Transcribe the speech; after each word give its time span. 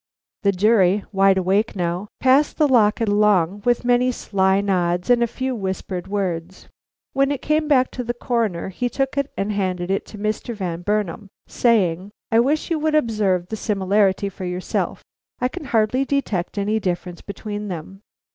The 0.41 0.51
jury, 0.51 1.03
wide 1.11 1.37
awake 1.37 1.75
now, 1.75 2.07
passed 2.19 2.57
the 2.57 2.67
locket 2.67 3.07
along, 3.07 3.61
with 3.65 3.85
many 3.85 4.11
sly 4.11 4.59
nods 4.59 5.11
and 5.11 5.21
a 5.21 5.27
few 5.27 5.53
whispered 5.53 6.07
words. 6.07 6.67
When 7.13 7.31
it 7.31 7.43
came 7.43 7.67
back 7.67 7.91
to 7.91 8.03
the 8.03 8.15
Coroner, 8.15 8.69
he 8.69 8.89
took 8.89 9.15
it 9.15 9.31
and 9.37 9.51
handed 9.51 9.91
it 9.91 10.07
to 10.07 10.17
Mr. 10.17 10.55
Van 10.55 10.81
Burnam, 10.81 11.27
saying: 11.45 12.09
"I 12.31 12.39
wish 12.39 12.71
you 12.71 12.79
would 12.79 12.95
observe 12.95 13.49
the 13.49 13.55
similarity 13.55 14.27
for 14.27 14.43
yourself. 14.43 15.03
I 15.39 15.47
can 15.47 15.65
hardly 15.65 16.03
detect 16.03 16.57
any 16.57 16.79
difference 16.79 17.21
between 17.21 17.67
them." 17.67 18.01